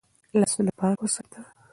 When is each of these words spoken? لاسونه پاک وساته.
لاسونه 0.39 0.71
پاک 0.79 0.97
وساته. 1.01 1.39